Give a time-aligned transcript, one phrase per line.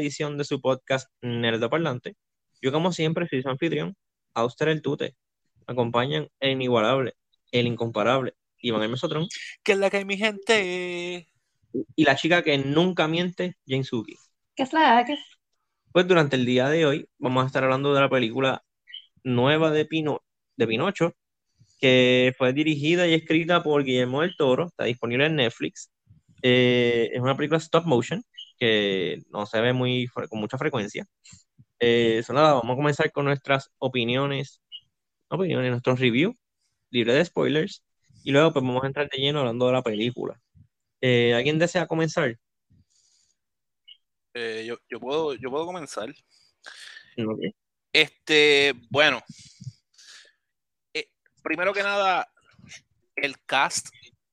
[0.00, 2.16] edición de su podcast Nerdo Parlante.
[2.60, 3.96] Yo como siempre soy su anfitrión,
[4.34, 5.14] Auster el Tute.
[5.66, 7.14] Me acompañan el inigualable,
[7.52, 9.28] el incomparable, Iván el Mesotrón.
[9.62, 11.28] ¿Qué es la que hay mi gente?
[11.94, 14.16] Y la chica que nunca miente, Jane Suki.
[14.54, 15.16] ¿Qué es la que
[15.92, 18.62] Pues durante el día de hoy vamos a estar hablando de la película
[19.22, 20.22] nueva de, Pino,
[20.56, 21.14] de Pinocho,
[21.80, 25.90] que fue dirigida y escrita por Guillermo del Toro, está disponible en Netflix.
[26.42, 28.24] Eh, es una película stop motion
[28.60, 31.06] que no se ve muy con mucha frecuencia.
[31.80, 34.60] Eh, nada, vamos a comenzar con nuestras opiniones,
[35.28, 36.36] opiniones, nuestros reviews,
[36.90, 37.82] libre de spoilers,
[38.22, 40.38] y luego pues vamos a entrar de lleno hablando de la película.
[41.00, 42.38] Eh, ¿Alguien desea comenzar?
[44.34, 46.10] Eh, yo, yo, puedo, yo puedo comenzar.
[47.16, 47.54] Okay.
[47.94, 49.22] Este, bueno,
[50.92, 51.08] eh,
[51.42, 52.30] primero que nada,
[53.16, 53.88] el cast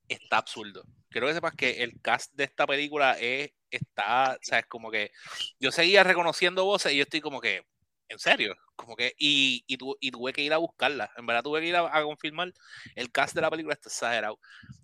[0.09, 0.83] está absurdo.
[1.17, 5.11] Quiero que sepas que el cast de esta película es, está, sabes, como que
[5.59, 7.65] yo seguía reconociendo voces y yo estoy como que,
[8.07, 11.09] en serio, como que, y, y, tu, y tuve que ir a buscarla.
[11.17, 12.53] En verdad tuve que ir a, confirmar.
[12.93, 14.39] El cast de la película está exagerado.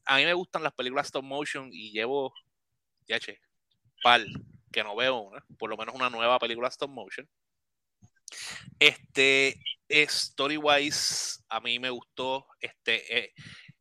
[0.06, 2.34] A mí me gustan las películas stop motion y llevo,
[3.08, 3.40] ya che,
[4.02, 4.28] pal,
[4.72, 7.30] que no veo una, por lo menos una nueva película stop motion.
[8.80, 13.34] Este, story-wise, a mí me gustó, este, eh,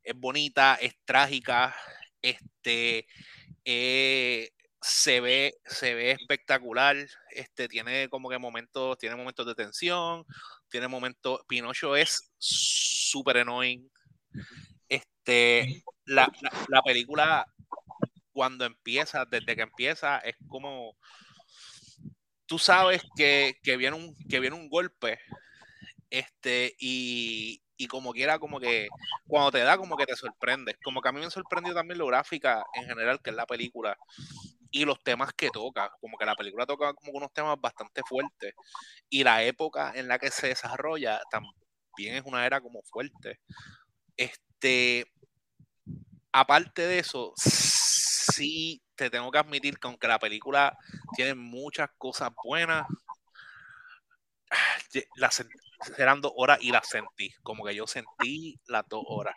[0.03, 1.75] es bonita, es trágica,
[2.23, 3.07] este,
[3.65, 6.97] eh, se ve, se ve espectacular,
[7.31, 10.25] este, tiene como que momentos, tiene momentos de tensión,
[10.69, 13.89] tiene momentos, Pinocho es súper annoying,
[14.89, 17.47] este, la, la, la, película
[18.33, 20.97] cuando empieza, desde que empieza, es como,
[22.47, 25.21] tú sabes que, que, viene, un, que viene un golpe,
[26.11, 28.87] este, y, y como quiera, como que
[29.27, 30.77] cuando te da, como que te sorprende.
[30.85, 33.99] Como que a mí me sorprendió también lo gráfica en general, que es la película,
[34.71, 35.91] y los temas que toca.
[36.01, 38.55] Como que la película toca como unos temas bastante fuertes.
[39.11, 43.41] Y la época en la que se desarrolla también es una era como fuerte.
[44.17, 45.05] Este,
[46.31, 50.79] aparte de eso, sí te tengo que admitir que aunque la película
[51.17, 52.87] tiene muchas cosas buenas,
[55.17, 55.31] la,
[55.99, 57.33] eran dos horas y la sentí.
[57.43, 59.35] Como que yo sentí las dos horas.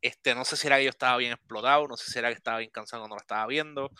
[0.00, 2.34] Este, no sé si era que yo estaba bien explotado, no sé si era que
[2.34, 3.90] estaba bien cansado cuando la estaba viendo,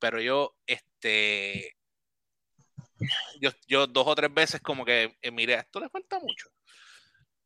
[0.00, 1.76] pero yo, este,
[3.40, 6.48] yo, yo dos o tres veces como que eh, mire, esto le falta mucho.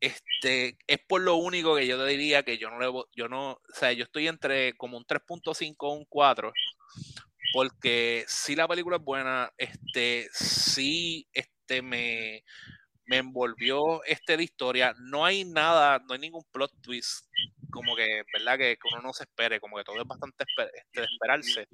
[0.01, 3.53] Este, es por lo único que yo te diría que yo no le, yo no,
[3.53, 6.53] o sea, yo estoy entre como un 3.5 o un 4,
[7.53, 12.45] porque si la película es buena, este, sí, este, me,
[13.09, 14.95] me envolvió este de historia.
[14.99, 17.27] No hay nada, no hay ningún plot twist
[17.71, 18.59] como que, ¿verdad?
[18.59, 21.69] Que, que uno no se espere, como que todo es bastante este, de esperarse.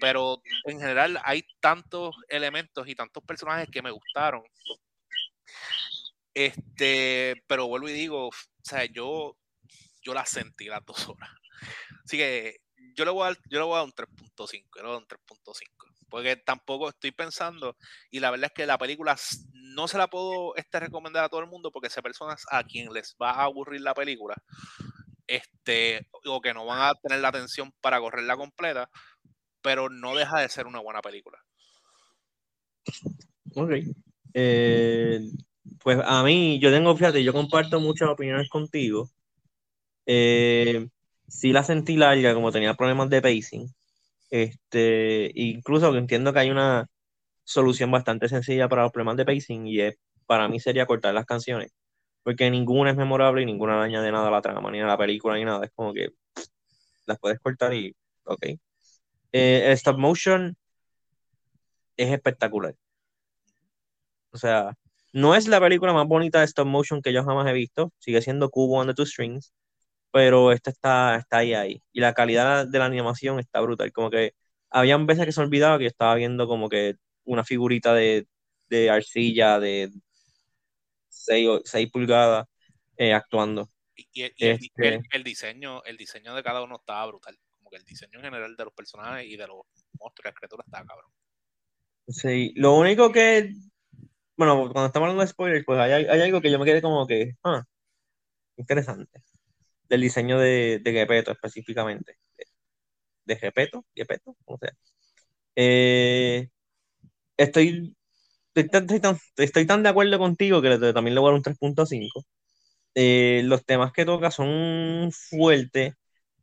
[0.00, 4.42] Pero en general hay tantos elementos y tantos personajes que me gustaron.
[6.32, 8.32] Este, pero vuelvo y digo, o
[8.62, 9.36] sea, yo,
[10.02, 11.30] yo la sentí las dos horas.
[12.04, 12.60] Así que
[12.94, 14.90] yo le voy a dar, yo le voy a dar un 3.5, yo le voy
[14.90, 17.76] a dar un 3.5 porque tampoco estoy pensando,
[18.10, 19.16] y la verdad es que la película
[19.52, 22.92] no se la puedo este, recomendar a todo el mundo porque hay personas a quien
[22.92, 24.34] les va a aburrir la película,
[25.26, 28.90] este, o que no van a tener la atención para correrla completa,
[29.62, 31.38] pero no deja de ser una buena película.
[33.54, 33.70] Ok.
[34.34, 35.20] Eh,
[35.82, 39.08] pues a mí, yo tengo, fíjate, yo comparto muchas opiniones contigo.
[40.06, 40.88] Eh,
[41.28, 43.68] sí la sentí larga, como tenía problemas de pacing.
[44.30, 46.86] Este, incluso entiendo que hay una
[47.44, 49.96] solución bastante sencilla para los problemas de pacing y es,
[50.26, 51.72] para mí sería cortar las canciones,
[52.22, 54.98] porque ninguna es memorable y ninguna le añade nada a la trama, ni a la
[54.98, 55.64] película, ni nada.
[55.64, 56.10] Es como que
[57.06, 58.46] las puedes cortar y, ok.
[59.32, 60.56] Eh, stop motion
[61.96, 62.74] es espectacular.
[64.32, 64.74] O sea,
[65.12, 68.22] no es la película más bonita de stop motion que yo jamás he visto, sigue
[68.22, 69.52] siendo Cubo on the Two Strings,
[70.12, 71.82] pero esta está, está ahí, ahí.
[71.92, 73.92] Y la calidad de la animación está brutal.
[73.92, 74.34] Como que
[74.70, 78.26] habían veces que se olvidaba que yo estaba viendo como que una figurita de,
[78.68, 79.90] de arcilla de
[81.08, 82.46] 6, 6 pulgadas
[82.96, 83.70] eh, actuando.
[83.94, 84.70] Y, y, y este...
[84.76, 87.38] el, el, diseño, el diseño de cada uno estaba brutal.
[87.50, 89.62] Como que el diseño en general de los personajes y de los
[89.98, 91.10] monstruos y las criaturas estaba cabrón.
[92.08, 93.52] Sí, lo único que,
[94.36, 97.06] bueno, cuando estamos hablando de spoilers, pues hay, hay algo que yo me quedé como
[97.06, 97.62] que, ah,
[98.56, 99.22] interesante
[99.90, 102.16] del diseño de, de Gepetto específicamente.
[103.24, 104.72] De Gepetto, Gepetto, como sea.
[105.56, 106.48] Eh,
[107.36, 107.96] estoy,
[108.54, 111.42] estoy, estoy, tan, estoy, tan, de acuerdo contigo que también le voy a dar un
[111.42, 112.24] 3.5.
[112.96, 115.94] Eh, los temas que toca son fuertes,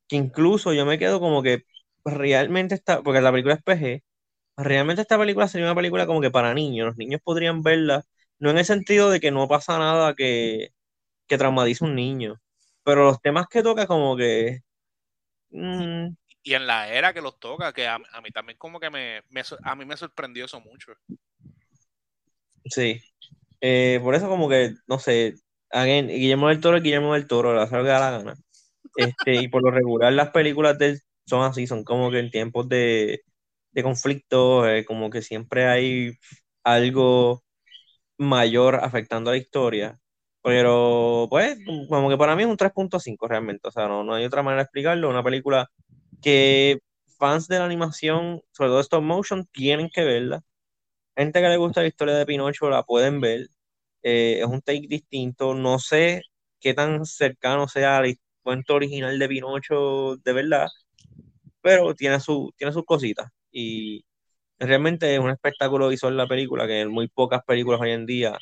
[0.07, 1.63] que incluso yo me quedo como que
[2.05, 4.03] realmente está, porque la película es PG,
[4.57, 6.87] realmente esta película sería una película como que para niños.
[6.87, 8.03] Los niños podrían verla,
[8.39, 10.69] no en el sentido de que no pasa nada que,
[11.27, 12.41] que traumatice un niño,
[12.87, 14.61] pero los temas que toca como que...
[15.49, 16.07] Mm,
[16.41, 19.21] y en la era que los toca, que a, mí también como que me,
[19.63, 20.93] a mí me sorprendió eso mucho.
[22.63, 23.01] Sí.
[23.59, 25.35] Eh, por eso como que, no sé,
[25.69, 28.35] again, Guillermo del Toro es Guillermo del Toro, la salga la gana.
[28.95, 32.69] Este, y por lo regular las películas de son así, son como que en tiempos
[32.69, 33.21] de,
[33.71, 36.13] de conflicto, eh, como que siempre hay
[36.63, 37.43] algo
[38.17, 39.99] mayor afectando a la historia.
[40.47, 41.57] Pero, pues,
[41.89, 43.67] como que para mí es un 3.5 realmente.
[43.67, 45.09] O sea, no, no hay otra manera de explicarlo.
[45.09, 45.69] Una película
[46.21, 46.79] que
[47.19, 50.41] fans de la animación, sobre todo stop motion, tienen que verla.
[51.17, 53.47] Gente que le gusta la historia de Pinocho la pueden ver.
[54.03, 55.55] Eh, es un take distinto.
[55.55, 56.23] No sé
[56.61, 60.67] qué tan cercano sea al cuento original de Pinocho de verdad,
[61.61, 63.29] pero tiene, su, tiene sus cositas.
[63.51, 64.05] Y
[64.59, 68.37] realmente es un espectáculo visual la película, que muy pocas películas hoy en día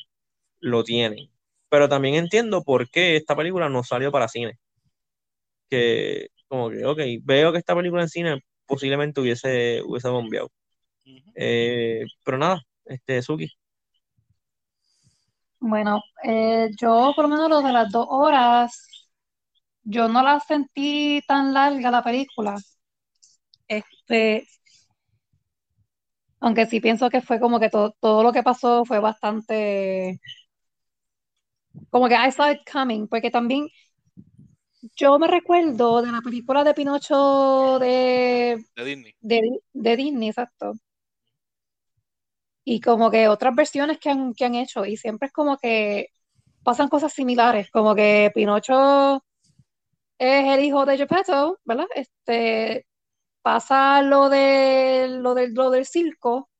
[0.60, 1.30] lo tienen.
[1.68, 4.58] Pero también entiendo por qué esta película no salió para cine.
[5.68, 10.50] Que, como que, ok, veo que esta película en cine posiblemente hubiese, hubiese bombeado.
[11.34, 13.50] Eh, pero nada, este, Suki.
[15.60, 18.86] Bueno, eh, yo por lo menos lo de las dos horas,
[19.82, 22.56] yo no la sentí tan larga la película.
[23.68, 24.46] Este,
[26.40, 30.20] aunque sí pienso que fue como que todo, todo lo que pasó fue bastante
[31.90, 33.68] como que I saw it coming, porque también
[34.96, 39.14] yo me recuerdo de la película de Pinocho de, de Disney.
[39.20, 40.74] De, Disney, exacto.
[42.64, 46.08] Y como que otras versiones que han, que han hecho, y siempre es como que
[46.64, 49.22] pasan cosas similares, como que Pinocho
[50.18, 51.86] es el hijo de Geppetto, ¿verdad?
[51.94, 52.86] Este,
[53.42, 56.50] pasa lo, de, lo, del, lo del circo,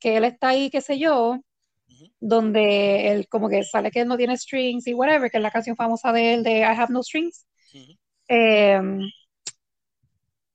[0.00, 1.40] que él está ahí, qué sé yo,
[2.20, 5.76] donde él como que sale que no tiene strings y whatever, que es la canción
[5.76, 7.46] famosa de él de I Have No Strings.
[8.28, 9.00] Em,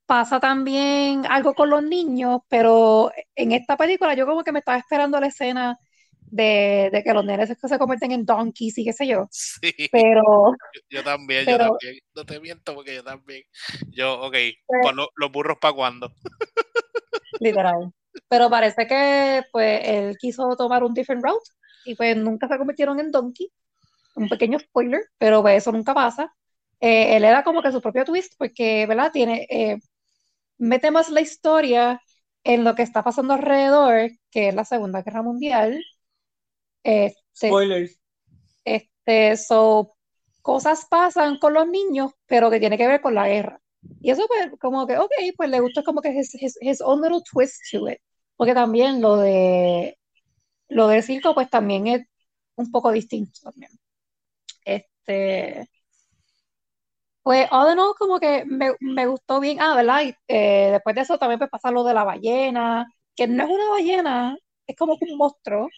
[0.06, 4.78] pasa también algo con los niños, pero en esta película yo como que me estaba
[4.78, 5.78] esperando la escena
[6.34, 9.28] de, que los nenes se convierten en donkeys y qué sé yo.
[9.32, 9.74] Sí.
[9.92, 10.22] Pero.
[10.90, 11.98] Yo, también, yo también.
[12.16, 13.42] No te miento porque yo también.
[13.92, 14.36] Yo, ok,
[14.68, 16.12] pues los burros para cuándo.
[17.40, 17.92] Literal.
[18.28, 21.50] Pero parece que pues él quiso tomar un different route
[21.86, 23.52] y pues nunca se convirtieron en donkey.
[24.16, 26.34] Un pequeño spoiler, pero pues eso nunca pasa.
[26.80, 29.12] Eh, él era como que su propio twist porque, ¿verdad?
[29.12, 29.80] Tiene, eh,
[30.58, 32.02] mete más la historia
[32.44, 35.82] en lo que está pasando alrededor, que es la Segunda Guerra Mundial.
[36.84, 38.00] Este, Spoilers.
[38.66, 39.96] Este, so,
[40.42, 43.63] cosas pasan con los niños, pero que tiene que ver con la guerra.
[44.02, 47.22] Y eso pues como que, ok, pues le gusta como que his, his, own little
[47.32, 48.00] twist to it.
[48.36, 49.98] Porque también lo de
[50.70, 52.02] lo del circo pues también es
[52.56, 53.72] un poco distinto también.
[54.66, 55.68] Este,
[57.24, 60.02] pues all in all como que me, me gustó bien, ah, ¿verdad?
[60.04, 63.50] Y, eh, después de eso también pues pasa lo de la ballena, que no es
[63.50, 65.70] una ballena, es como un monstruo,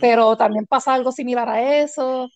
[0.00, 2.28] pero también pasa algo similar a eso.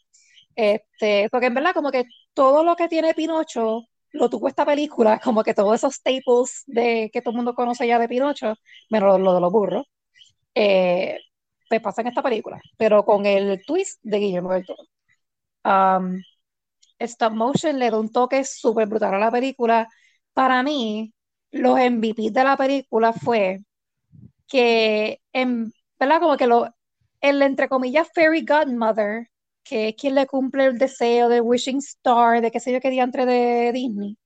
[0.55, 3.83] Este, porque en verdad como que todo lo que tiene Pinocho
[4.17, 7.87] lo tuvo esta película, como que todos esos staples de que todo el mundo conoce
[7.87, 8.55] ya de Pinocho,
[8.91, 9.87] menos lo, de los burros,
[10.55, 11.19] eh,
[11.69, 14.83] pues pasa en esta película, pero con el twist de Guillermo del Toro.
[15.65, 16.23] Um,
[16.99, 19.89] Stop Motion le da un toque súper brutal a la película.
[20.33, 21.13] Para mí,
[21.51, 23.61] los MVP de la película fue
[24.49, 26.21] que, en, ¿verdad?
[26.21, 26.69] Como que lo,
[27.21, 29.29] el entre comillas Fairy Godmother
[29.67, 32.89] que es quien le cumple el deseo de Wishing Star, de qué sé yo qué
[33.01, 34.17] entre de Disney.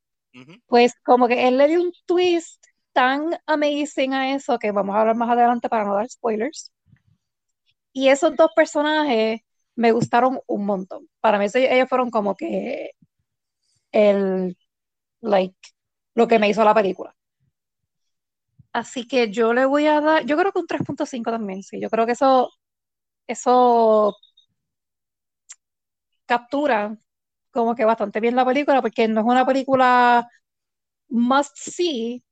[0.66, 5.00] Pues como que él le dio un twist tan amazing a eso que vamos a
[5.00, 6.73] hablar más adelante para no dar spoilers.
[7.92, 9.40] Y esos dos personajes
[9.75, 11.09] me gustaron un montón.
[11.20, 12.90] Para mí ellos fueron como que
[13.92, 14.56] el,
[15.23, 15.56] like,
[16.14, 17.16] lo que me hizo la película.
[18.73, 21.80] Así que yo le voy a dar, yo creo que un 3.5 también, sí.
[21.80, 22.50] Yo creo que eso,
[23.26, 24.16] eso
[26.31, 26.97] captura
[27.53, 30.29] como que bastante bien la película, porque no es una película
[31.09, 32.23] must see,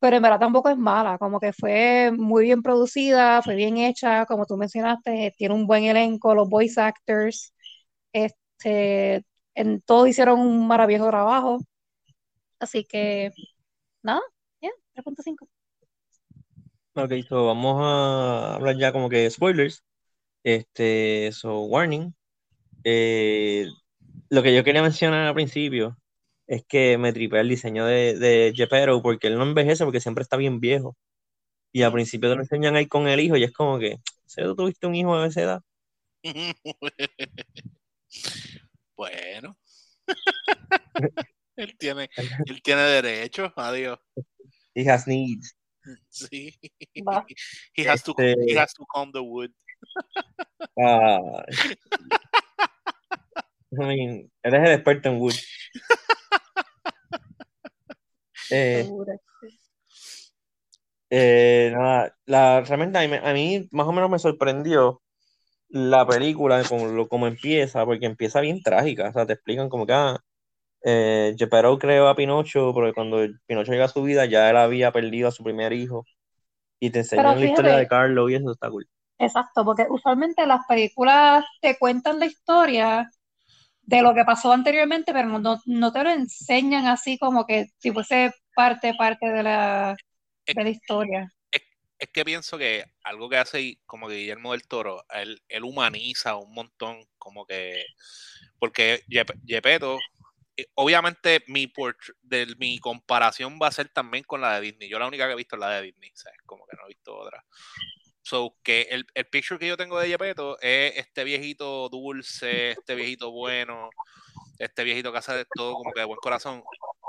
[0.00, 4.26] pero en verdad tampoco es mala, como que fue muy bien producida, fue bien hecha,
[4.26, 7.54] como tú mencionaste, tiene un buen elenco, los voice actors,
[8.12, 11.60] este, en todo hicieron un maravilloso trabajo,
[12.60, 13.30] así que,
[14.02, 14.20] nada,
[14.62, 15.48] ya, 3.5.
[16.94, 19.84] Ok, so vamos a hablar ya como que spoilers.
[20.44, 22.14] Este, so warning,
[22.84, 23.66] eh,
[24.30, 25.96] lo que yo quería mencionar al principio
[26.46, 30.22] es que me tripé el diseño de, de Jepero porque él no envejece porque siempre
[30.22, 30.96] está bien viejo.
[31.72, 34.42] Y al principio te lo enseñan ahí con el hijo y es como que, ¿sé
[34.42, 35.62] tú tuviste un hijo de esa edad?
[38.96, 39.56] bueno.
[41.56, 42.08] él, tiene,
[42.46, 43.98] él tiene derecho, adiós.
[44.74, 45.54] He has needs.
[46.10, 46.58] Sí.
[47.74, 49.50] He has, to, Este- he has to comb the wood.
[50.78, 51.44] Ah.
[53.70, 55.34] I mean, eres el experto en Wood.
[58.50, 58.88] Eh,
[61.10, 65.02] eh, nada, la, realmente a mí, a mí más o menos me sorprendió
[65.68, 69.08] la película como, lo, como empieza, porque empieza bien trágica.
[69.10, 70.18] O sea, te explican como que ah,
[70.82, 74.92] eh, Geppetto creó a Pinocho, porque cuando Pinocho llega a su vida ya él había
[74.92, 76.04] perdido a su primer hijo.
[76.80, 78.88] Y te enseñan Pero la historia de fíjate, Carlos y eso está cool.
[79.18, 83.10] exacto, porque usualmente las películas te cuentan la historia
[83.88, 87.90] de lo que pasó anteriormente, pero no, no te lo enseñan así como que si
[87.90, 89.96] fuese parte, parte de la,
[90.46, 91.32] de la historia.
[91.50, 96.36] Es que pienso que algo que hace como que Guillermo del Toro, él, él humaniza
[96.36, 97.82] un montón, como que,
[98.58, 99.98] porque Yep- Yepeto,
[100.58, 101.72] eh, obviamente mi,
[102.20, 104.90] de, mi comparación va a ser también con la de Disney.
[104.90, 106.38] Yo la única que he visto es la de Disney, ¿sabes?
[106.44, 107.42] Como que no he visto otra.
[108.28, 112.94] So, que el, el picture que yo tengo de Yepeto es este viejito dulce, este
[112.94, 113.88] viejito bueno,
[114.58, 116.62] este viejito que hace de todo como que de buen corazón,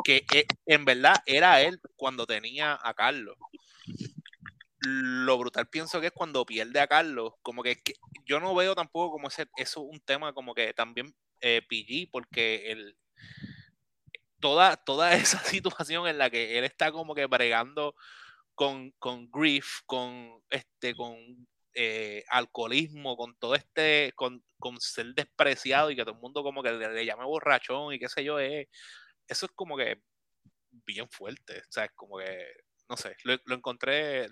[0.06, 3.36] que eh, en verdad era él cuando tenía a Carlos.
[4.80, 7.96] Lo brutal pienso que es cuando pierde a Carlos, como que, que
[8.26, 12.72] yo no veo tampoco como ese, eso un tema como que también eh, PG, porque
[12.72, 12.96] el,
[14.40, 17.94] toda, toda esa situación en la que él está como que bregando
[18.60, 21.16] con, con grief, con este, con
[21.74, 26.62] eh, alcoholismo, con todo este, con, con ser despreciado y que todo el mundo como
[26.62, 28.68] que le, le llame borrachón y qué sé yo, es,
[29.30, 30.02] eso es como que
[30.86, 32.48] bien fuerte, o sea, es como que,
[32.90, 34.28] no sé, lo, lo encontré,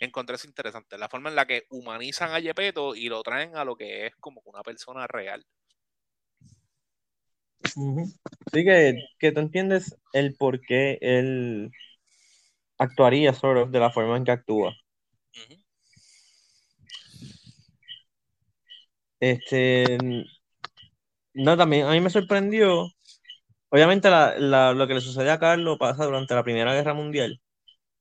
[0.00, 3.66] encontré eso interesante, la forma en la que humanizan a Yepeto y lo traen a
[3.66, 5.44] lo que es como una persona real.
[7.76, 8.06] Ujú.
[8.50, 11.70] Sí, que, que tú entiendes el por qué él
[12.78, 14.74] actuaría sort of, de la forma en que actúa.
[19.20, 19.96] Este,
[21.34, 22.88] no, también a mí me sorprendió,
[23.70, 27.40] obviamente la- la- lo que le sucede a Carlos pasa durante la Primera Guerra Mundial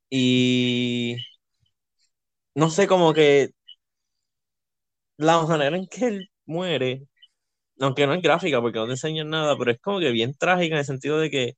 [0.09, 1.17] y
[2.55, 3.51] no sé, como que
[5.17, 7.07] la manera en que él muere,
[7.81, 10.75] aunque no es gráfica porque no te enseñan nada, pero es como que bien trágica
[10.75, 11.53] en el sentido de que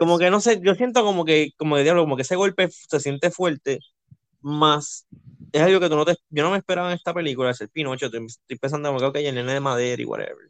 [0.00, 2.70] como que no sé, yo siento como que, como que diablo, como que ese golpe
[2.70, 3.80] se siente fuerte,
[4.42, 5.06] más
[5.52, 7.70] es algo que tú no te, yo no me esperaba en esta película, es el
[7.70, 10.48] Pinocho, estoy, estoy pensando como que ok, el nene de madera y whatever.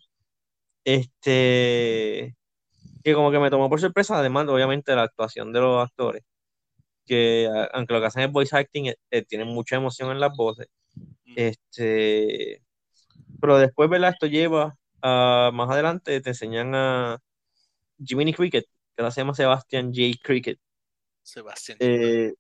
[0.85, 2.37] Este,
[3.04, 6.25] que como que me tomó por sorpresa, además, obviamente, la actuación de los actores,
[7.07, 10.37] que aunque lo que hacen es voice acting, eh, eh, tienen mucha emoción en las
[10.37, 10.69] voces.
[11.26, 11.35] Ujú.
[11.37, 12.62] Este,
[13.40, 14.11] pero después, ¿verdad?
[14.12, 17.19] Esto lleva a, más adelante, te enseñan a
[18.04, 18.66] Jiminy Cricket,
[19.00, 20.19] que ahora se llama Sebastian J.
[20.23, 20.59] Cricket,
[21.23, 21.78] Sebastián.
[21.80, 22.35] eh,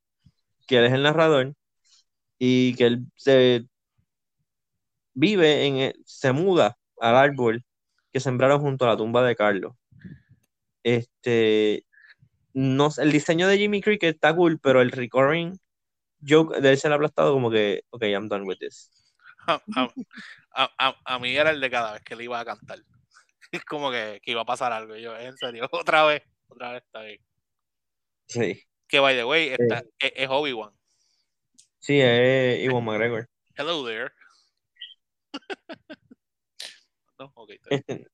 [0.66, 1.54] que él es el narrador
[2.38, 3.64] y que él se
[5.14, 7.64] vive en, el- se muda al árbol
[8.12, 9.74] que sembraron junto a la tumba de Carlos.
[10.82, 11.84] Este,
[12.52, 15.58] no, el diseño de Jimmy Cricket está cool, pero el recurring
[16.26, 18.90] joke de él se le ha aplastado como que, ok, I'm done with this.
[19.46, 19.94] a, a-
[20.54, 22.78] a- a- a mí era el de cada vez que le iba a cantar.
[23.52, 24.94] Es como que, que iba a pasar algo.
[24.96, 27.20] Y yo, en serio, otra vez, otra vez está bien.
[28.26, 30.72] Sí, Que by the way, está, es, es Obi-Wan.
[31.78, 33.28] sí, es Iwan McGregor.
[33.56, 34.10] Hello there.
[37.18, 37.60] no, bien.
[37.70, 38.06] Este,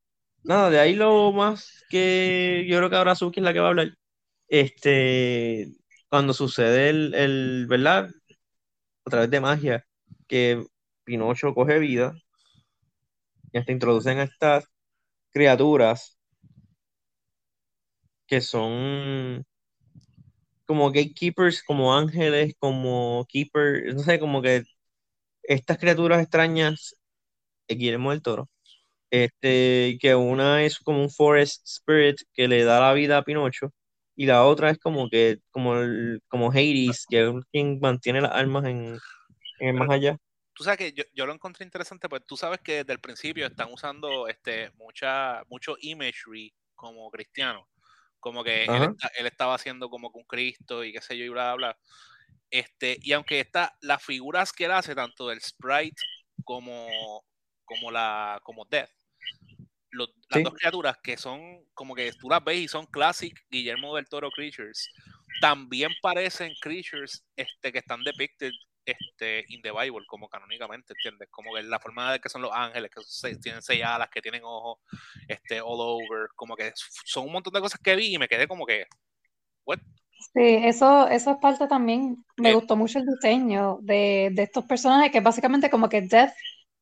[0.42, 3.66] nada, de ahí lo más que yo creo que ahora Suki es la que va
[3.66, 3.90] a hablar.
[4.48, 5.68] Este,
[6.08, 8.10] cuando sucede el, el, ¿verdad?
[9.04, 9.86] A través de magia,
[10.26, 10.64] que
[11.04, 12.14] Pinocho coge vida
[13.52, 14.66] y hasta introducen a estas
[15.30, 16.15] criaturas
[18.26, 19.44] que son
[20.66, 24.64] como gatekeepers, como ángeles, como keepers, no sé, como que
[25.44, 26.96] estas criaturas extrañas,
[27.68, 28.50] de Guillermo del Toro,
[29.10, 33.72] este, que una es como un forest spirit que le da la vida a Pinocho,
[34.16, 38.32] y la otra es como que, como, el- como Hades, que es quien mantiene las
[38.32, 38.98] almas en,
[39.60, 40.18] en el más allá.
[40.54, 43.46] Tú sabes que yo, yo lo encontré interesante, pues tú sabes que desde el principio
[43.46, 47.68] están usando este mucha mucho imagery como cristiano.
[48.20, 48.84] Como que él, Ajá.
[48.96, 51.78] está- él estaba haciendo como con Cristo y qué sé yo y bla, bla, bla.
[52.50, 56.00] Este, y aunque está, las figuras que él hace, tanto del sprite
[56.44, 57.24] como,
[57.64, 58.90] como la como Death,
[59.90, 60.42] los- las Sí.
[60.44, 64.30] dos criaturas que son como que tú las ves y son classic Guillermo del Toro
[64.30, 64.88] creatures,
[65.40, 68.52] también parecen creatures este, que están depicted
[68.86, 71.28] este, in the Bible, como canónicamente, ¿entiendes?
[71.30, 74.22] Como que la forma de que son los ángeles, que se, tienen seis alas, que
[74.22, 74.78] tienen ojos
[75.28, 78.48] este, all over, como que son un montón de cosas que vi y me quedé
[78.48, 78.86] como que,
[79.66, 79.80] what?
[80.34, 82.24] Sí, eso, eso es parte también.
[82.36, 82.54] Me Eh.
[82.54, 86.32] gustó mucho el diseño de, de estos personajes, que básicamente como que Death,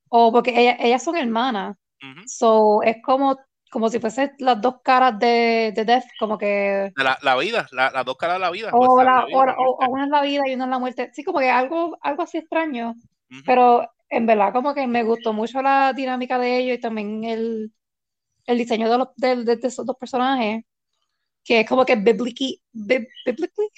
[0.09, 2.23] o porque ella- ellas son hermanas, Ujú.
[2.25, 3.39] so es como,
[3.75, 7.91] como si fuesen las dos caras de, de Death, como que, La, la vida, la-
[7.93, 8.75] las dos caras de la vida.
[8.77, 10.79] o, pues, la, la vida, o, la una es la vida y una es la
[10.79, 11.11] muerte.
[11.15, 12.95] Sí, como que algo, algo así extraño,
[13.45, 17.73] pero en verdad como que me gustó mucho la dinámica de ellos y también el,
[18.47, 20.65] el diseño de, los, de, de- de esos dos personajes,
[21.45, 23.69] que es como que biblically, bib- biblically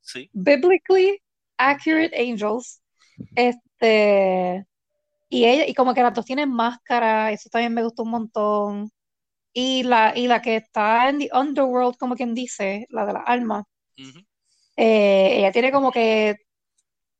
[0.00, 0.30] Sí.
[0.34, 1.20] biblically
[1.58, 2.82] accurate angels.
[3.36, 4.66] Este,
[5.30, 8.90] y ella, y como que las dos tienen máscara, eso también me gustó un montón.
[9.56, 13.20] Y la, y la que está en the underworld, como quien dice, la de la
[13.22, 13.64] alma,
[13.98, 14.20] Ujú.
[14.76, 16.36] eh, ella tiene como que,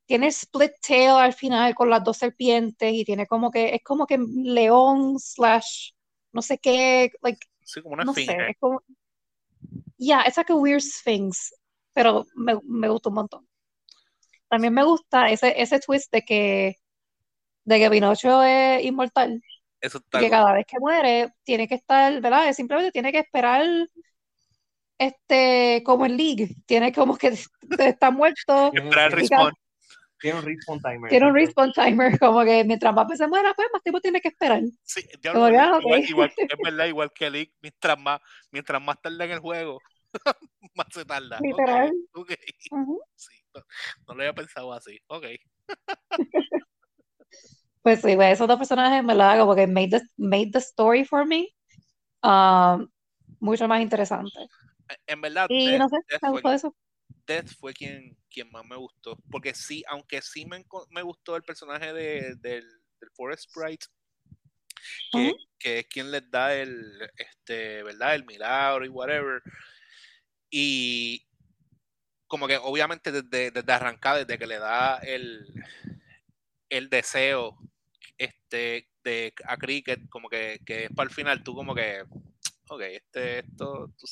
[0.07, 4.07] tiene split tail al final con las dos serpientes y tiene como que, es como
[4.07, 5.93] que león slash,
[6.33, 8.51] no sé qué, like, Sí, como una no sé, esfinge.
[8.51, 8.83] es como,
[9.99, 11.53] yeah, it's like a weird sphinx,
[11.95, 13.47] pero me, me gustó un montón.
[14.49, 16.77] También me gusta ese, ese twist de que,
[17.65, 19.43] de que Pinocho es inmortal,
[19.87, 20.31] Eso y está que cool.
[20.31, 22.53] cada vez que muere tiene que estar, ¿verdad?
[22.53, 23.65] Simplemente tiene que esperar,
[24.99, 27.29] este, como en League, tiene como que
[27.79, 29.53] está muerto, Esperar el respawn.
[30.21, 31.11] tiene un respawn timer.
[31.11, 34.29] tiene un respawn timer, como que mientras más veces muera, pues más tiempo tiene que
[34.29, 34.63] esperar.
[34.83, 35.71] Sí, diablo, ¿verdad?
[35.75, 35.85] ah, ok.
[35.85, 39.81] igual, igual- es verdad, igual que League, mientras más, mientras más tarda en el juego,
[40.75, 41.39] más se tarda.
[41.39, 41.93] Ok, Literal.
[42.15, 42.33] ok.
[42.73, 43.01] Ujú.
[43.15, 43.61] Sí, no,
[44.09, 44.99] no lo había pensado así.
[45.07, 45.27] Ok.
[47.87, 51.25] Pues sí, esos dos personajes me lo hago porque made the, made the story for
[51.25, 51.55] me
[52.21, 52.91] um,
[53.39, 54.49] mucho más interesante.
[55.07, 56.77] En verdad, Y Death, no sé, Death me fue, gustó eso.
[57.29, 59.17] Death fue quien, quien más me gustó.
[59.31, 62.65] Porque sí, aunque sí me, me gustó el personaje de, del,
[62.99, 63.87] del Forest Sprite,
[65.57, 68.17] que, es quien les da el, este, ¿verdad?
[68.17, 69.41] El milagro y whatever.
[70.51, 71.25] Y
[72.27, 75.47] como que obviamente desde, desde arrancar, desde que le da el,
[76.69, 77.57] el deseo
[78.19, 82.03] este, de, a Cricket, como que, que es para el final, tú como que,
[82.71, 84.07] ok, este, esto, tú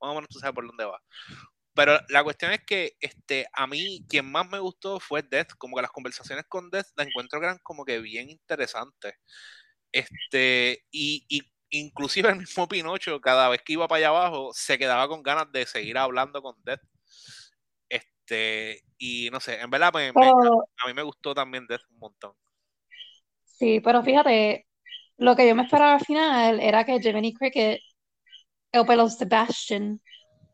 [0.00, 1.00] más o menos tú sabes por dónde va.
[1.74, 5.76] Pero la cuestión es que este, a mí quien más me gustó fue Death, como
[5.76, 9.14] que las conversaciones con Death las encuentro que eran como que bien interesantes.
[9.92, 14.78] Este, y, y inclusive el mismo Pinocho, cada vez que iba para allá abajo, se
[14.78, 16.80] quedaba con ganas de seguir hablando con Death.
[17.88, 21.98] Este, y no sé, en verdad me- me- a mí me gustó también Death un
[21.98, 22.34] montón.
[23.58, 24.66] Sí, pero fíjate,
[25.18, 27.80] lo que yo me esperaba al final era que Jiminy Cricket,
[28.74, 30.00] o pelo Sebastian,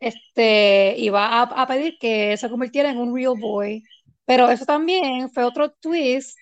[0.00, 3.82] este, iba a, a pedir que se convirtiera en un real boy.
[4.24, 6.36] Pero eso también fue otro twist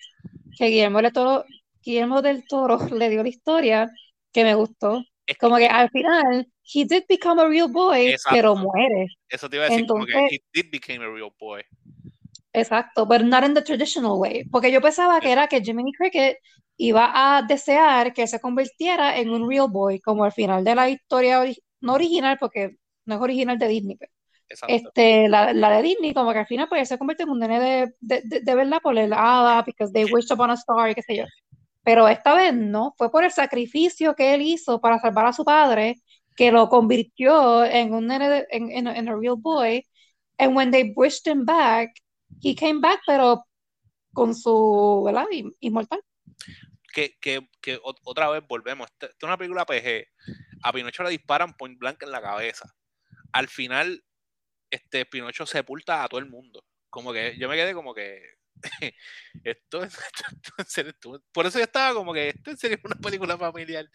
[0.57, 1.44] que Guillermo, del Toro,
[1.83, 3.90] Guillermo del Toro le dio la historia
[4.33, 5.03] que me gustó.
[5.27, 8.35] Es Como que al final, he did become a real boy, Exacto.
[8.37, 9.07] pero muere.
[9.29, 11.62] eso te iba a decir como que Entonces- he did became a real boy.
[12.52, 14.44] Exacto, but not in the traditional way.
[14.50, 16.38] Porque yo pensaba que era que Jiminy Cricket
[16.76, 20.88] iba a desear que se convirtiera en un real boy, como al final de la
[20.90, 24.10] historia, ori- no original, porque no es original de Disney, pero,
[24.48, 24.74] Exacto.
[24.76, 27.60] este, la, la de Disney, como que al final pues, se convierte en un nene
[27.60, 30.94] de, de, de, de verdad por el hada, because they wished upon a star, y
[30.94, 31.24] qué sé yo.
[31.82, 35.44] Pero esta vez no, fue por el sacrificio que él hizo para salvar a su
[35.44, 35.96] padre,
[36.36, 39.84] que lo convirtió en un nene, de- en, en, en a real boy,
[40.38, 41.90] and when they wished him back,
[42.42, 43.44] he came back, pero
[44.12, 45.26] con su, ¿verdad?
[45.31, 46.00] In- Inmortal.
[46.92, 48.88] que, que, que ot- otra vez volvemos.
[48.90, 50.07] Esta esta es una película PG.
[50.62, 52.68] A Pinocho le disparan point blank en la cabeza.
[53.33, 54.03] Al final,
[54.70, 56.64] este Pinocho sepulta a todo el mundo.
[56.90, 58.20] Como que yo me quedé como que.
[59.44, 59.83] esto,
[60.59, 60.94] es-
[61.33, 63.87] por eso yo estaba como que esto en serio es una película familiar.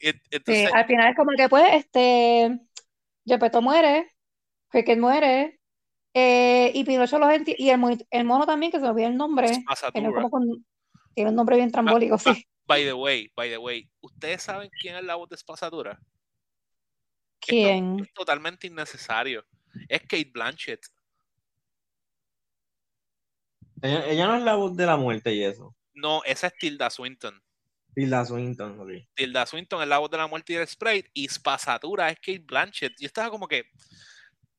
[0.00, 2.58] Sí, Entonces, al final es como que pues, este,
[3.24, 4.10] Gepetto muere,
[4.68, 5.60] Cricket muere,
[6.14, 9.16] eh, y Pinocho los enti- y el, el mono también, que se me olvida el
[9.16, 10.12] nombre, tiene Asatura.
[10.12, 10.66] como con-
[11.14, 12.46] tiene un nombre bien trambólico, ba- sí.
[12.66, 15.98] by the way, by the way, ¿ustedes saben quién es la voz de Espasadura?
[17.40, 17.98] ¿Quién?
[18.00, 19.44] Es totalmente innecesario.
[19.88, 20.80] Es Kate Blanchett.
[23.82, 25.74] Ella, ella no es la voz de la muerte y eso.
[25.94, 27.42] No, esa es Tilda Swinton.
[27.94, 28.90] Tilda Swinton, ok.
[29.14, 32.38] Tilda Swinton es la voz de la muerte y del sprite y Spasatura es Kate
[32.46, 32.92] Blanchett.
[32.98, 33.64] Yo estaba como que,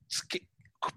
[0.09, 0.45] es que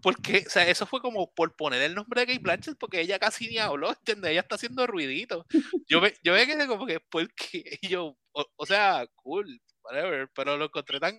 [0.03, 3.19] porque, o sea, eso fue como por poner el nombre de Kate Blanchett porque ella
[3.19, 4.31] casi ni habló, ¿entiendes?
[4.31, 5.47] Ella está haciendo ruidito.
[5.89, 7.79] Yo me, yo me quedé como que, ¿por qué?
[7.81, 11.17] Y yo, o, o sea, cool, whatever, pero lo encontré tan,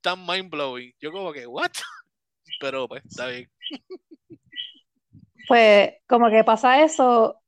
[0.00, 0.92] tan mind blowing.
[1.00, 1.72] Yo como que, ¿what?
[2.60, 3.50] Pero pues, está bien.
[5.48, 7.40] Pues como que pasa eso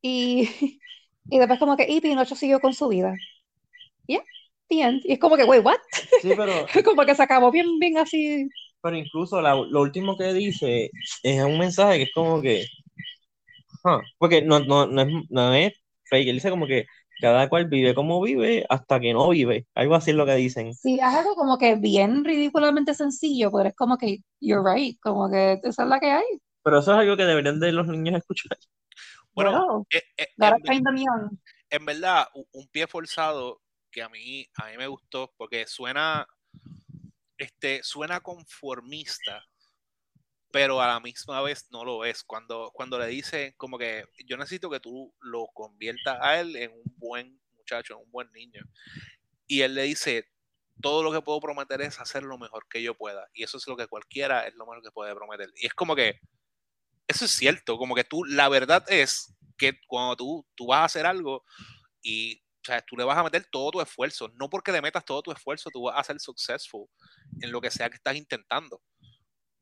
[0.00, 0.48] y,
[1.30, 3.14] y después como que y Pinocho siguió con su vida.
[4.06, 4.22] Yeah,
[4.68, 5.02] the end.
[5.04, 5.78] Y es como que, wait, what?
[6.20, 8.48] Sí, pero, Como que se acabó bien, bien así.
[8.84, 10.92] Pero incluso la- lo último que dice
[11.24, 12.66] es un mensaje que es como que,
[13.84, 15.72] ah, porque no, no, no es, no es
[16.04, 16.86] fake, él dice como que
[17.20, 20.72] cada cual vive como vive hasta que no vive, algo así es lo que dicen.
[20.74, 25.30] Sí, es algo como que bien ridículamente sencillo, pero es como que, you're right, como
[25.30, 26.24] que esa es la que hay.
[26.62, 28.58] Pero eso es algo que deberían de los niños escuchar.
[29.34, 30.26] Bueno, Bueno, eh, eh,
[30.66, 30.84] en,
[31.70, 36.26] en verdad, un pie forzado que a mí, a mí me gustó porque suena,
[37.38, 39.44] este, suena conformista,
[40.50, 42.22] pero a la misma vez no lo es.
[42.22, 46.72] Cuando, cuando le dicen como que yo necesito que tú lo conviertas a él en
[46.72, 48.62] un buen muchacho, en un buen niño.
[49.46, 50.28] Y él le dice,
[50.80, 53.28] todo lo que puedo prometer es hacer lo mejor que yo pueda.
[53.34, 55.50] Y eso es lo que cualquiera es lo mejor que puede prometer.
[55.56, 56.20] Y es como que,
[57.08, 60.84] eso es cierto, como que tú, la verdad es que cuando tú, tú vas a
[60.84, 61.44] hacer algo
[62.02, 65.04] y o sea, tú le vas a meter todo tu esfuerzo, no porque le metas
[65.04, 66.88] todo tu esfuerzo, tú vas a ser successful
[67.42, 68.80] en lo que sea que estás intentando.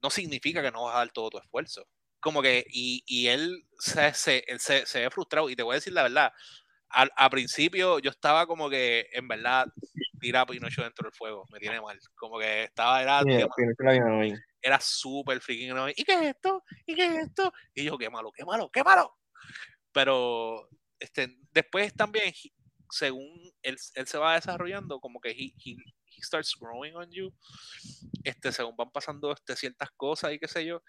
[0.01, 1.85] No significa que no vas a dar todo tu esfuerzo.
[2.21, 5.73] Como que, y, y él, se, se, él se, se ve frustrado, y te voy
[5.73, 6.33] a decir la verdad,
[6.91, 9.67] al, a principio yo estaba como que, en verdad,
[10.21, 11.99] tira a Pinocho dentro del fuego, me tiene mal.
[12.15, 14.33] Como que estaba, era, hoy.
[14.61, 15.95] era súper freaking annoying.
[15.97, 16.62] ¿Y qué es esto?
[16.87, 17.53] ¿Y qué es esto?
[17.75, 19.19] Y yo, qué malo, qué malo, qué malo.
[19.91, 20.69] Pero
[21.01, 22.33] este, después también,
[22.92, 25.76] según él, él se va desarrollando, como que he, he,
[26.14, 27.33] he starts growing on you,
[28.22, 30.83] este, según van pasando este, ciertas cosas y qué sé yo,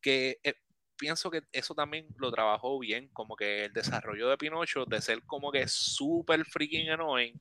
[0.00, 0.54] que eh,
[0.96, 5.24] pienso que eso también lo trabajó bien, como que el desarrollo de Pinocho, de ser
[5.24, 7.40] como que súper freaking annoying,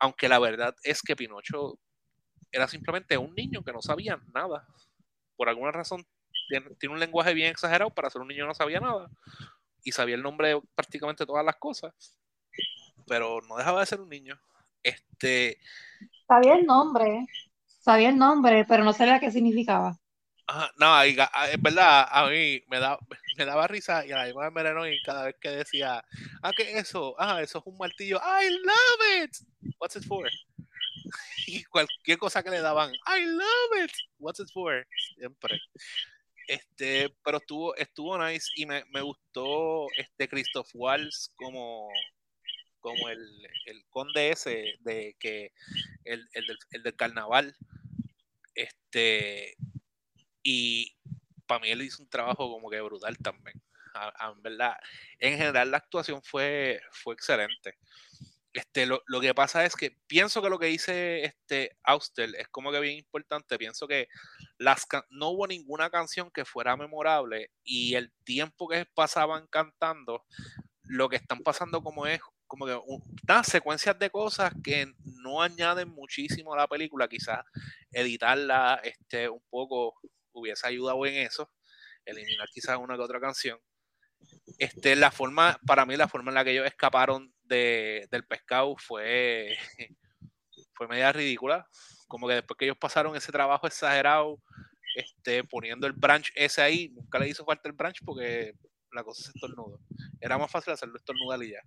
[0.00, 1.78] aunque la verdad es que Pinocho
[2.50, 4.66] era simplemente un niño que no sabía nada.
[5.36, 6.04] Por alguna razón
[6.48, 9.08] tiene, tiene un lenguaje bien exagerado para ser un niño que no sabía nada
[9.84, 11.94] y sabía el nombre de prácticamente todas las cosas,
[13.06, 14.38] pero no dejaba de ser un niño.
[14.82, 15.58] Este,
[16.28, 17.26] Sabía el nombre,
[17.80, 19.98] sabía el nombre, pero no sabía qué significaba.
[20.46, 22.98] ajá, no, ah, es verdad, a mí me, da,
[23.36, 26.04] me daba risa y a la misma me cada vez que decía,
[26.42, 27.14] ah, ¿qué es eso?
[27.18, 28.18] Ah, eso es un martillo.
[28.18, 29.36] I love it.
[29.78, 30.28] What's it for?
[31.46, 33.92] Y cualquier cosa que le daban, I love it.
[34.18, 34.84] What's it for?
[35.16, 35.60] Siempre.
[36.48, 41.88] Este, pero estuvo, estuvo nice y me, me gustó este Christoph Waltz como,
[42.86, 43.20] como el,
[43.66, 45.52] el conde ese de que
[46.04, 47.56] el, el del, el del carnaval.
[48.54, 49.56] Este,
[50.42, 50.96] y
[51.46, 53.62] para mí él hizo un trabajo como que brutal también.
[53.94, 54.76] A- verdad,
[55.18, 57.76] en general la actuación fue, fue excelente.
[58.52, 62.48] Este, lo, lo que pasa es que pienso que lo que dice este Auster es
[62.48, 63.58] como que bien importante.
[63.58, 64.08] Pienso que
[64.58, 70.24] las no hubo ninguna canción que fuera memorable y el tiempo que pasaban cantando,
[70.84, 75.42] lo que están pasando como es como que un- unas secuencias de cosas que no
[75.42, 77.08] añaden muchísimo a la película.
[77.08, 77.44] Quizás
[77.92, 79.94] editarla este, un poco
[80.32, 81.50] hubiese ayudado en eso,
[82.04, 83.58] eliminar quizás una que otra canción.
[84.58, 88.76] Este, la forma, para mí, la forma en la que ellos escaparon de, del pescado
[88.78, 89.56] fue,
[90.74, 91.66] fue media ridícula.
[92.08, 94.40] Como que después que ellos pasaron ese trabajo exagerado,
[94.94, 98.54] este, poniendo el branch ese ahí, nunca le hizo falta el branch porque
[98.92, 99.80] la cosa se estornudó.
[100.20, 101.60] Era más fácil hacerlo estornudar y ya.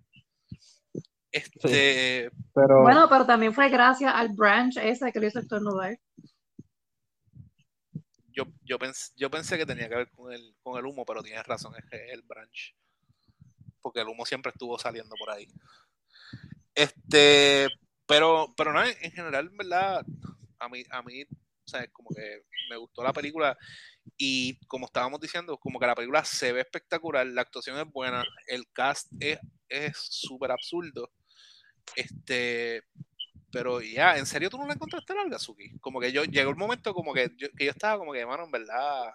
[1.32, 5.98] Este, Pero Bueno, pero también fue gracias al branch ese que lo hizo estornudar.
[8.32, 11.22] yo, yo, pens, yo pensé que tenía que ver con el, con el humo, pero
[11.22, 12.74] tienes razón, es que es el branch.
[13.80, 15.46] Porque el humo siempre estuvo saliendo por ahí.
[16.74, 17.68] Este,
[18.06, 20.04] pero, pero no, en general, en verdad,
[20.58, 23.56] a mí, a mí, o sea, como que me gustó la película
[24.16, 28.24] y como estábamos diciendo, como que la película se ve espectacular, la actuación es buena,
[28.46, 29.38] el cast es
[29.70, 31.10] es súper absurdo.
[31.96, 32.82] Este,
[33.50, 35.78] pero ya, ¿en serio tú no la encontraste larga, Suki?
[35.80, 38.44] Como que yo, llegó el momento como que yo, que yo estaba como que, mano,
[38.44, 39.12] en verdad,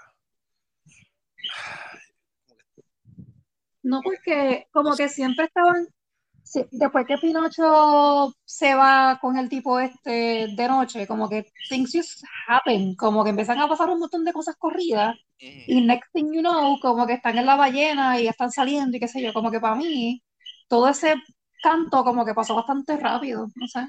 [3.86, 5.88] No, porque como que siempre estaban,
[6.44, 11.92] sí, después que Pinocho se va con el tipo este de noche, como que things
[11.94, 16.12] just happen, como que empiezan a pasar un montón de cosas corridas mm, y next
[16.14, 19.22] thing you know, como que están en la ballena y están saliendo y qué sé
[19.22, 20.24] yo, como que para mí
[20.68, 21.14] todo ese
[21.66, 23.80] canto como que pasó bastante rápido, no sé.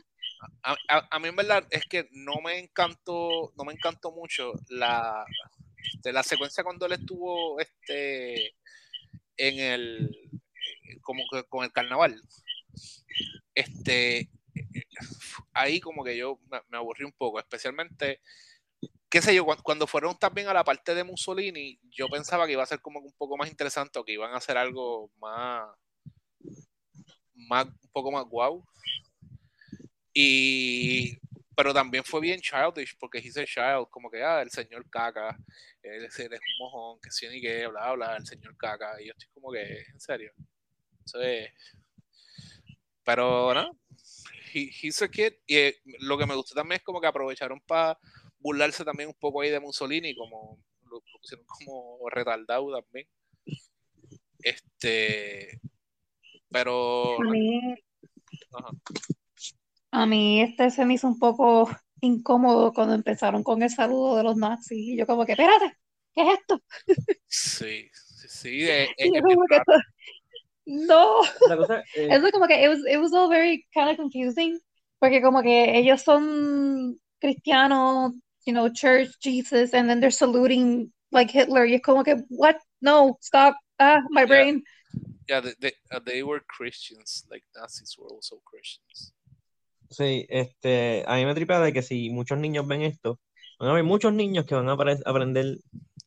[0.63, 5.27] a, mí en verdad es que no me encantó, no me encantó mucho la,
[5.93, 8.55] este, la secuencia cuando él estuvo este,
[9.37, 10.11] en el,
[11.03, 12.19] como que con el carnaval.
[13.55, 14.31] Este,
[15.53, 18.21] ahí como que yo me, me aburrí un poco, especialmente
[19.11, 22.63] qué sé yo, cuando, fueron también a la parte de Mussolini, yo pensaba que iba
[22.63, 25.69] a ser como un poco más interesante o que iban a hacer algo más,
[27.37, 28.65] más un poco más guau.
[30.13, 31.19] Y
[31.57, 35.37] pero también fue bien childish porque dice child, como que, ah, el señor caca,
[35.83, 39.13] él, es un mojón, que sí ni que, bla, bla, el señor caca, y yo
[39.13, 40.33] estoy como que, en serio.
[43.03, 43.71] pero, ¿no?
[44.53, 47.61] He, he's a kid, y eh, lo que me gustó también es como que aprovecharon
[47.61, 47.99] para
[48.39, 53.09] burlarse también un poco ahí de Mussolini, como lo, pusieron como retardado también.
[54.41, 55.59] Este,
[56.57, 57.19] pero...
[58.53, 58.71] Ajá.
[59.91, 64.23] A mí este se me hizo un poco incómodo cuando empezaron con el saludo de
[64.23, 64.79] los nazis.
[64.79, 65.77] Y yo como que, espérate,
[66.15, 66.63] ¿qué es esto?
[67.27, 68.67] Sí, sí, sí.
[68.97, 69.11] Es,
[70.67, 71.21] no.
[71.95, 74.59] Eso como que it was, it was all very kind of confusing.
[74.99, 78.13] Porque como que ellos son cristianos,
[78.47, 81.67] you know, church, Jesus, and then they're saluting like Hitler.
[81.67, 82.57] Y es como que, what?
[82.81, 83.57] No, stop.
[83.79, 84.63] Ah, my brain.
[85.29, 89.13] Yeah, they, they, uh, they were Christians, like Nazis were also Christians.
[89.91, 93.21] Sí, este, a mí me tripea de que si muchos niños ven esto,
[93.59, 95.59] van a haber muchos niños que van a aprender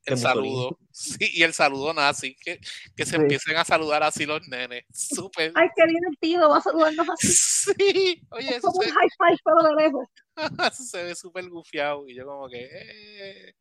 [0.06, 0.78] el saludo.
[0.92, 2.60] Sí, y el saludo nazi, que,
[2.96, 4.84] que se empiecen a saludar así los nenes.
[4.94, 5.52] Súper.
[5.56, 7.28] Ay, qué divertido, va a saludarnos así.
[7.60, 10.08] Sí, oye, eso como un high five, pero de lejos.
[10.74, 12.08] eso se ve súper gufiado.
[12.08, 13.56] Y yo, como que, eh,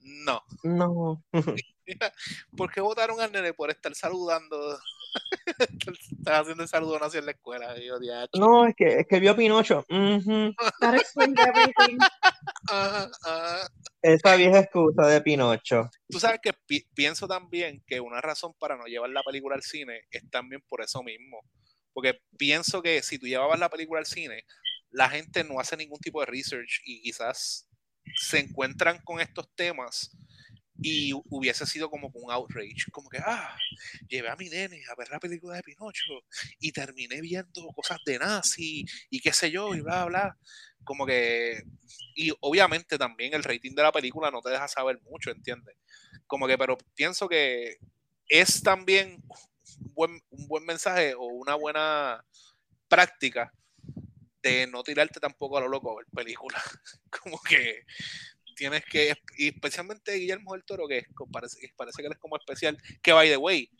[0.00, 0.40] no.
[0.62, 1.22] No.
[2.56, 4.78] ¿Por qué votaron al nene por estar saludando
[6.18, 7.74] Estás haciendo el saludo nazi en la escuela.
[8.34, 9.84] no, es que, es que vio Pinocho.
[14.02, 15.90] Esa vieja excusa de Pinocho.
[16.08, 16.54] Tú sabes que
[16.94, 20.82] pienso también que una razón para no llevar la película al cine es también por
[20.82, 21.40] eso mismo.
[21.92, 24.44] Porque pienso que si tú llevabas la película al cine,
[24.90, 27.68] la gente no hace ningún tipo de research y quizás
[28.16, 30.16] se encuentran con estos temas
[30.82, 33.56] y hubiese sido como un outrage, como que, ah,
[34.08, 36.24] llevé a mi nene a ver la película de Pinocho
[36.58, 40.38] y terminé viendo cosas de nazi y qué sé yo, y bla, bla.
[40.84, 41.62] Como que,
[42.14, 45.76] y obviamente también el rating de la película no te deja saber mucho, ¿entiendes?
[46.26, 47.78] Como que, pero pienso que
[48.28, 49.22] es también
[49.78, 52.24] un buen, un buen mensaje o una buena
[52.88, 53.52] práctica
[54.42, 56.62] de no tirarte tampoco a lo loco a ver películas.
[57.22, 57.84] Como que
[58.60, 63.14] tienes que, y especialmente Guillermo del Toro, que parece, parece que es como especial, que
[63.14, 63.70] by the way,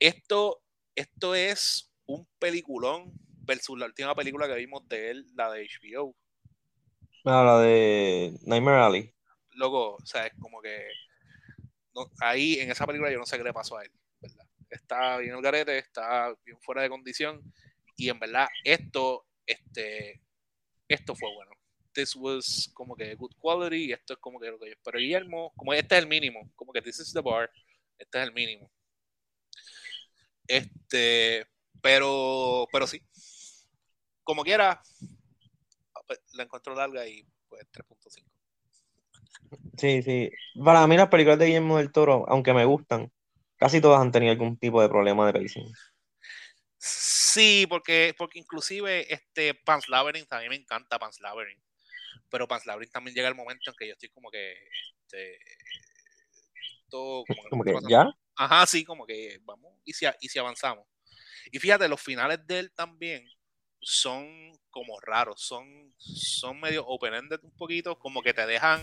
[0.00, 0.60] esto,
[0.96, 3.12] esto es un peliculón
[3.44, 6.16] versus la última película que vimos de él, la de HBO.
[7.24, 9.14] Ah, la de Nightmare Alley.
[9.52, 10.84] Luego, o sea, es como que
[12.20, 14.46] ahí en esa película yo no sé qué le pasó a él, ¿verdad?
[14.68, 17.40] Está bien el garete, está bien fuera de condición
[17.96, 20.20] y en verdad esto, este,
[20.88, 21.52] esto fue bueno
[21.92, 24.98] this was como que good quality y esto es como que lo que yo espero.
[24.98, 27.50] Guillermo, como este es el mínimo, como que this is the bar,
[27.98, 28.70] este es el mínimo.
[30.46, 31.46] Este,
[31.80, 33.02] pero, pero sí.
[34.24, 34.80] Como quiera,
[36.34, 38.24] la encuentro larga y pues 3.5.
[39.76, 40.30] Sí, sí.
[40.62, 43.12] Para mí las películas de Guillermo del Toro, aunque me gustan,
[43.56, 45.72] casi todas han tenido algún tipo de problema de pacing.
[46.78, 51.62] Sí, porque, porque inclusive este Pan's Labyrinth, a mí me encanta Pan's Labyrinth
[52.32, 54.54] pero Pan's Labyrinth también llega el momento en que yo estoy como que
[55.02, 55.38] este,
[56.88, 60.86] todo como, que, ya ajá sí como que vamos y si, y si avanzamos.
[61.52, 63.28] Y fíjate los finales de él también
[63.80, 64.26] son
[64.70, 65.66] como raros son
[65.98, 68.82] son medio open ended un poquito como que te dejan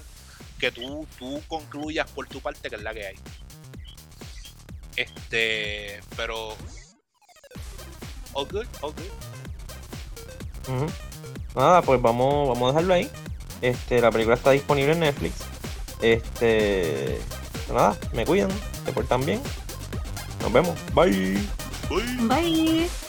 [0.59, 3.15] que tú tú concluyas por tu parte que es la que hay.
[4.95, 6.49] Este pero
[8.33, 10.91] all good all good.
[11.55, 13.09] Nada pues vamos vamos a dejarlo ahí
[13.61, 15.35] este, la película está disponible en Netflix.
[16.01, 17.19] Este,
[17.69, 18.49] nada, me cuidan,
[18.85, 19.41] se portan bien.
[20.41, 20.75] Nos vemos.
[20.93, 21.37] Bye.
[21.89, 22.27] Bye.
[22.27, 23.08] Bye.